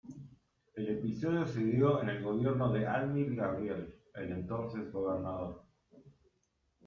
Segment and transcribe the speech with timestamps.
[0.73, 5.61] El episodio se dio en el gobierno de Almir Gabriel, el entonces gobernador.